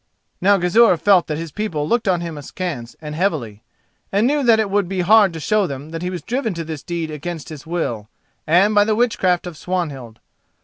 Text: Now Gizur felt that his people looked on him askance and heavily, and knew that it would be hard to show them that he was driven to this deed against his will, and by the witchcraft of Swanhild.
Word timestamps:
Now 0.41 0.57
Gizur 0.57 0.97
felt 0.97 1.27
that 1.27 1.37
his 1.37 1.51
people 1.51 1.87
looked 1.87 2.07
on 2.07 2.21
him 2.21 2.35
askance 2.35 2.95
and 3.01 3.13
heavily, 3.13 3.61
and 4.11 4.25
knew 4.25 4.41
that 4.41 4.59
it 4.59 4.71
would 4.71 4.89
be 4.89 5.01
hard 5.01 5.31
to 5.33 5.39
show 5.39 5.67
them 5.67 5.91
that 5.91 6.01
he 6.01 6.09
was 6.09 6.23
driven 6.23 6.55
to 6.55 6.63
this 6.63 6.81
deed 6.81 7.11
against 7.11 7.49
his 7.49 7.67
will, 7.67 8.09
and 8.47 8.73
by 8.73 8.83
the 8.83 8.95
witchcraft 8.95 9.45
of 9.45 9.55
Swanhild. 9.57 10.19